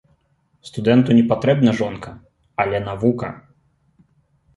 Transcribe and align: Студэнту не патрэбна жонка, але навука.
Студэнту 0.69 1.17
не 1.17 1.25
патрэбна 1.33 1.71
жонка, 1.81 2.13
але 2.65 2.77
навука. 2.87 3.29